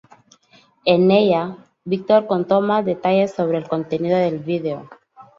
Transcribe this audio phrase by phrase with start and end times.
[0.83, 4.89] En ella, Víctor contó más detalles sobre el contenido del vídeo.